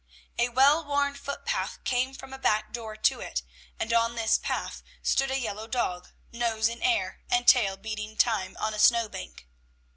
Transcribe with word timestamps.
A 0.39 0.49
well 0.49 0.83
worn 0.83 1.13
foot 1.13 1.45
path 1.45 1.77
came 1.83 2.15
from 2.15 2.33
a 2.33 2.39
back 2.39 2.73
door 2.73 2.95
to 2.95 3.19
it, 3.19 3.43
and 3.79 3.93
on 3.93 4.15
this 4.15 4.39
path 4.39 4.81
stood 5.03 5.29
a 5.29 5.37
yellow 5.37 5.67
dog, 5.67 6.09
nose 6.31 6.67
in 6.69 6.81
air, 6.81 7.19
and 7.29 7.47
tail 7.47 7.77
beating 7.77 8.17
time 8.17 8.57
on 8.59 8.73
a 8.73 8.79
snow 8.79 9.07
bank. 9.07 9.47